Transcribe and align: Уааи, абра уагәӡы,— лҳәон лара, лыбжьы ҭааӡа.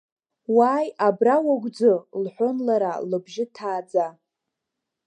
Уааи, 0.55 0.87
абра 1.07 1.35
уагәӡы,— 1.45 1.93
лҳәон 2.23 2.57
лара, 2.67 2.93
лыбжьы 3.09 3.45
ҭааӡа. 3.55 4.07